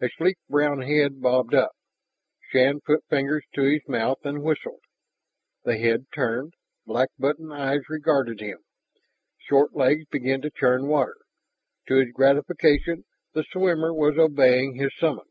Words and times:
A 0.00 0.08
sleek 0.08 0.36
brown 0.48 0.82
head 0.82 1.20
bobbed 1.20 1.52
up. 1.52 1.72
Shann 2.40 2.80
put 2.80 3.04
fingers 3.08 3.44
to 3.56 3.62
his 3.62 3.80
mouth 3.88 4.20
and 4.24 4.44
whistled. 4.44 4.82
The 5.64 5.78
head 5.78 6.06
turned, 6.14 6.54
black 6.86 7.08
button 7.18 7.50
eyes 7.50 7.88
regarded 7.88 8.38
him, 8.38 8.58
short 9.36 9.74
legs 9.74 10.04
began 10.12 10.40
to 10.42 10.50
churn 10.50 10.86
water. 10.86 11.16
To 11.88 11.96
his 11.96 12.12
gratification 12.12 13.04
the 13.32 13.42
swimmer 13.42 13.92
was 13.92 14.16
obeying 14.16 14.76
his 14.76 14.94
summons. 14.96 15.26